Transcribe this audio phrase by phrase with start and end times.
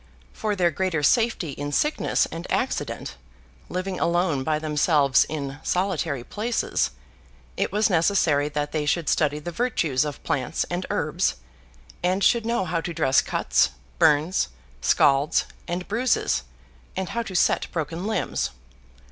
[0.33, 3.17] For their greater safety in sickness and accident,
[3.69, 6.89] living alone by themselves in solitary places,
[7.55, 11.35] it was necessary that they should study the virtues of plants and herbs,
[12.01, 13.69] and should know how to dress cuts,
[13.99, 14.47] burns,
[14.81, 16.45] scalds, and bruises,
[16.95, 18.49] and how to set broken limbs.